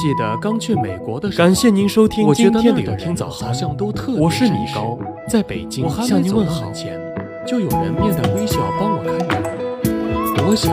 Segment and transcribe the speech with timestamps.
[0.00, 4.98] 记得刚去美国的时候，感谢您收听我觉今天的有听早餐，像都特别我是米高。
[5.28, 6.98] 在北京我还向您问好前，
[7.46, 10.48] 就有人面带微笑帮我开门。
[10.48, 10.72] 我想，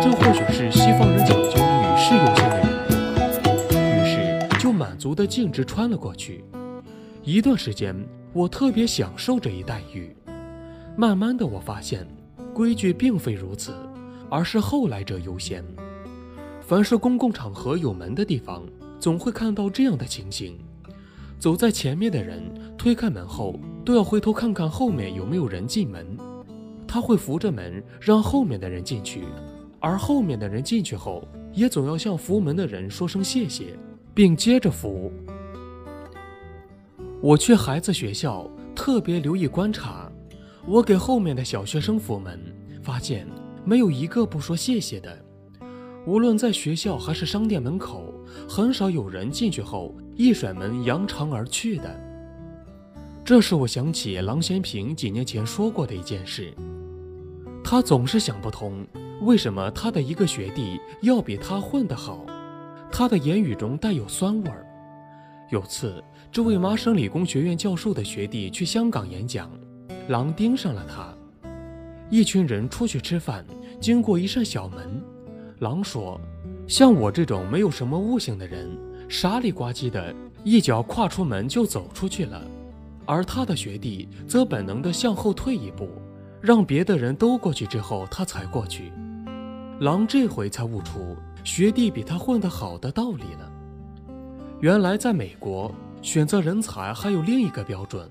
[0.00, 2.68] 这或许是西方人讲究女士优先的缘
[3.42, 6.44] 故，于是就满足的径直穿了过去。
[7.24, 7.96] 一段时间，
[8.32, 10.14] 我特别享受这一待遇。
[10.96, 12.06] 慢慢的，我发现
[12.54, 13.74] 规矩并非如此，
[14.30, 15.64] 而是后来者优先。
[16.68, 18.62] 凡是公共场合有门的地方，
[19.00, 20.58] 总会看到这样的情形：
[21.38, 22.42] 走在前面的人
[22.76, 26.06] 推开门后，都要回头看看后面有没有人进门。
[26.86, 29.24] 他会扶着门，让后面的人进去，
[29.80, 33.74] 而后面的人进去后，也总要向扶门的人说声谢谢，
[34.12, 35.10] 并接着扶。
[37.22, 40.12] 我去孩子学校，特别留意观察，
[40.66, 42.38] 我给后面的小学生扶门，
[42.82, 43.26] 发现
[43.64, 45.24] 没有一个不说谢谢的。
[46.08, 48.14] 无论在学校还是商店门口，
[48.48, 52.00] 很少有人进去后一甩门扬长而去的。
[53.22, 56.50] 这使我想起郎咸平几年前说过的一件事。
[57.62, 58.86] 他总是想不通，
[59.20, 62.24] 为什么他的一个学弟要比他混得好。
[62.90, 64.64] 他的言语中带有酸味儿。
[65.50, 69.50] 有次，这位麻省理工学院教授的学弟去香港演讲，
[70.08, 71.12] 狼盯上了他。
[72.08, 73.44] 一群人出去吃饭，
[73.78, 75.04] 经过一扇小门，
[75.60, 76.20] 狼说
[76.68, 78.70] ：“像我这种没有什么悟性的人，
[79.08, 82.42] 傻里呱唧的一脚跨出门就走出去了。”
[83.04, 85.88] 而他的学弟则本能地向后退一步，
[86.40, 88.92] 让别的人都过去之后，他才过去。
[89.80, 93.50] 狼这回才悟出学弟比他混得好的道理了。
[94.60, 98.08] 原来在美国，选择人才还有另一个标准，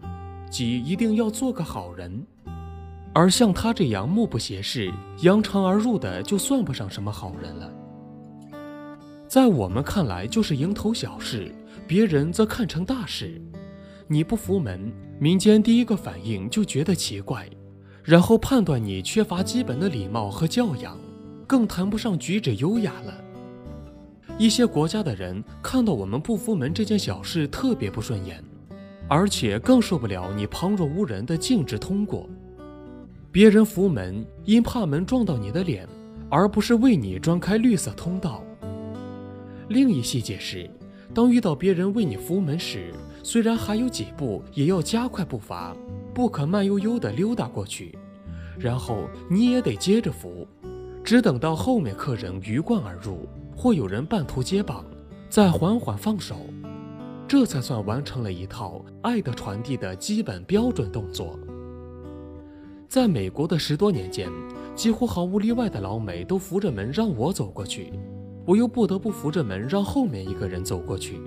[0.49, 2.25] 即一定要做个好人。
[3.17, 7.73] 而像他这样目不斜视、扬长而入的，就算不上什么好人了。
[9.27, 11.51] 在我们看来，就是蝇头小事，
[11.87, 13.41] 别人则看成大事。
[14.05, 17.49] 你不扶门，民间第一个反应就觉得奇怪，
[18.03, 20.95] 然后判断你缺乏基本的礼貌和教养，
[21.47, 23.11] 更谈不上举止优雅了。
[24.37, 28.43] 一些国家的人看到我们不扶门这件小事特别不顺眼，
[29.07, 32.29] 而且更受不了你旁若无人的径直通过。
[33.37, 35.87] 别人扶门因怕门撞到你的脸，
[36.27, 38.43] 而不是为你专开绿色通道。
[39.67, 40.67] 另一细节是，
[41.13, 45.77] 当遇到别人为你扶门时，虽然还有几步，也要加快步伐，
[46.15, 47.95] 不可慢悠悠地溜达过去，
[48.57, 50.47] 然后你也得接着扶，
[51.03, 54.83] 只等到后面客人鱼贯而入，或有人半途接棒，
[55.29, 56.37] 再缓缓放手，
[57.27, 61.37] 这才算完成了一套爱的传递的基本标准动作。
[62.87, 64.31] 在美国的十多年间，
[64.73, 67.91] 几乎毫无例外的老美都扶着门让我走过去，
[68.45, 71.19] 我又不得不扶着门让后面一个人走过去。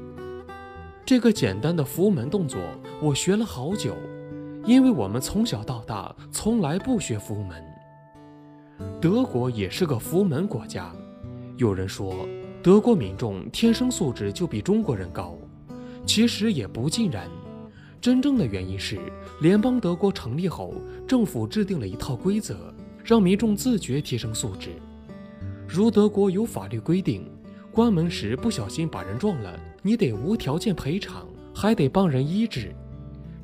[1.04, 2.58] 这个简单的扶门动作，
[3.02, 3.94] 我学了好久，
[4.64, 7.62] 因为我们从小到大从来不学扶门。
[8.98, 10.90] 德国也是个扶门国家，
[11.58, 12.26] 有人说
[12.62, 15.36] 德国民众天生素质就比中国人高，
[16.06, 17.28] 其实也不尽然。
[18.00, 18.98] 真正的原因是，
[19.42, 20.74] 联邦德国成立后，
[21.06, 22.72] 政府制定了一套规则，
[23.04, 24.70] 让民众自觉提升素质。
[25.68, 27.30] 如德国有法律规定，
[27.70, 32.74] 关门时不小心把人撞了，你得无条件赔偿，还得帮人医治。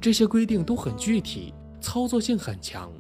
[0.01, 2.91] 这些规定都很具体，操作性很强。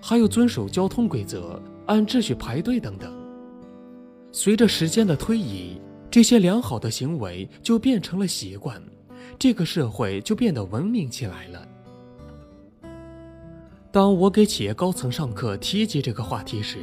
[0.00, 3.12] 还有遵守交通规则、按秩序排队等等。
[4.32, 5.78] 随着时间的推移，
[6.10, 8.82] 这些良好的行为就变成了习惯。
[9.38, 11.66] 这个社会就变得文明起来了。
[13.92, 16.78] 当我给企业高层上课提及这个话题时，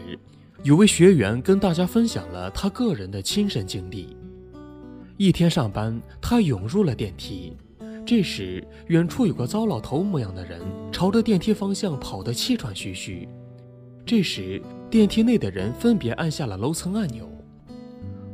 [0.63, 4.18] 有位学员跟大家分享了他个人的亲身经历。
[5.16, 7.56] 一天上班，他涌入了电梯，
[8.06, 13.28] 这时远处有个糟老头模样的人朝着电梯方向跑得气喘吁吁。
[14.06, 17.30] 这时，电梯内的人分别按下了楼层按钮，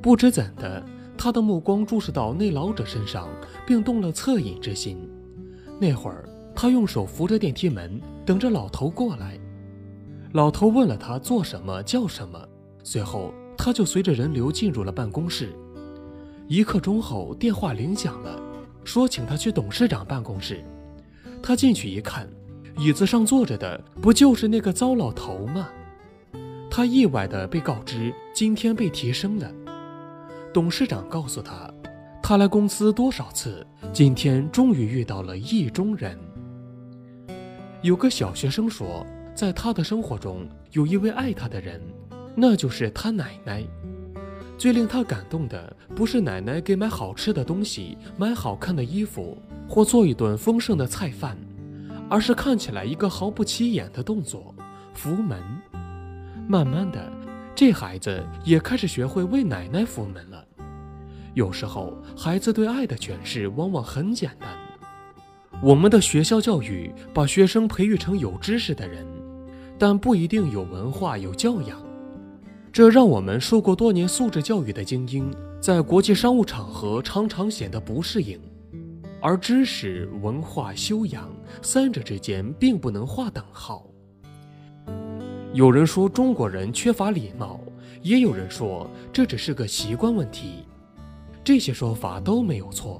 [0.01, 0.83] 不知怎的。
[1.17, 3.29] 他的目光注视到那老者身上，
[3.65, 4.97] 并动了恻隐之心。
[5.79, 9.39] 那会儿，他用手扶着电梯门，等着老头过来。
[10.33, 12.39] 老头问了他做什么、叫什么，
[12.83, 15.53] 随后他就随着人流进入了办公室。
[16.47, 18.41] 一刻钟后，电话铃响了，
[18.83, 20.63] 说请他去董事长办公室。
[21.41, 22.27] 他进去一看，
[22.77, 25.69] 椅子上坐着的不就是那个糟老头吗？
[26.69, 29.51] 他意外地被告知今天被提升了。
[30.53, 31.67] 董事长告诉他，
[32.21, 36.15] 他来公司多少次，今天终于遇到了意中人。
[37.81, 39.03] 有个小学生说，
[39.33, 41.81] 在他的生活中有一位爱他的人，
[42.35, 43.63] 那就是他奶奶。
[44.55, 49.35] 最令他感动的不是奶奶给买好吃的东西、买好看的衣服
[49.67, 51.35] 或做一顿丰盛的菜饭，
[52.07, 54.53] 而是看起来一个毫不起眼的动作——
[54.93, 55.41] 扶门。
[56.47, 57.11] 慢慢的，
[57.55, 60.43] 这孩子也开始学会为奶奶扶门了。
[61.35, 64.49] 有时候，孩子对爱的诠释往往很简单。
[65.61, 69.05] 我们的学校教育把学生培育成有知识的人，
[69.77, 71.81] 但不一定有文化、有教养。
[72.71, 78.39] 这让我们受过多年素质教育的精英，在国际商务场合常常显得不适应。
[79.21, 83.85] 而知识、文化、修养三者之间并不能划等号。
[85.53, 87.59] 有人说中国人缺乏礼貌，
[88.01, 90.63] 也有人说这只是个习惯问题。
[91.43, 92.99] 这些说法都没有错，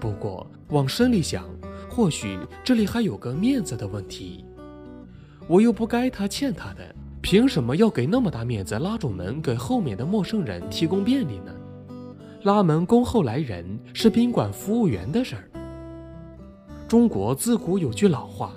[0.00, 1.48] 不过往深里想，
[1.88, 4.44] 或许这里还有个面子的问题。
[5.46, 6.94] 我又不该他欠他的。
[7.20, 11.54] 凭什么要给那么大面子拉住门给后面的陌生人提供便利呢？
[12.42, 15.48] 拉门恭候来人是宾馆服务员的事儿。
[16.88, 18.52] 中国自古有句老话：“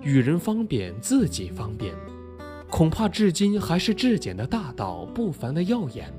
[0.00, 1.94] 与人方便，自己方便。”
[2.68, 6.12] 恐怕至今还是质简的大道，不凡的耀眼。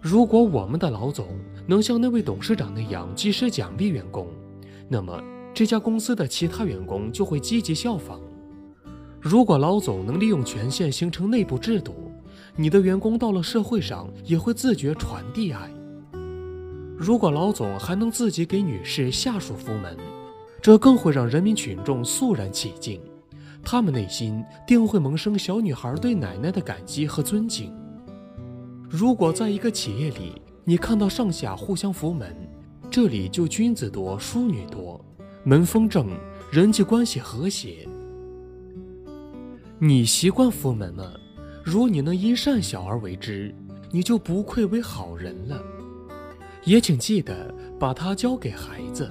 [0.00, 1.28] 如果我们的老总
[1.66, 4.26] 能像那位董事长那样及时奖励员工，
[4.88, 5.22] 那么
[5.52, 8.18] 这家公司的其他员工就会积极效仿。
[9.20, 12.10] 如果老总能利用权限形成内部制度，
[12.56, 15.70] 你的员工到了社会上也会自觉传递爱。
[16.96, 19.96] 如果老总还能自己给女士下属扶门，
[20.62, 23.00] 这更会让人民群众肃然起敬，
[23.62, 27.72] 他们内心定会萌生小女孩对奶奶的感激和尊敬。
[28.88, 32.34] 如果在一个企业里，你看到上下互相扶门，
[32.90, 35.04] 这里就君子多，淑女多，
[35.44, 36.08] 门风正，
[36.50, 37.86] 人际关系和谐。
[39.78, 41.18] 你习惯扶门了，
[41.64, 43.54] 如你能因善小而为之，
[43.90, 45.62] 你就不愧为好人了。
[46.64, 49.10] 也请记得把它交给孩子。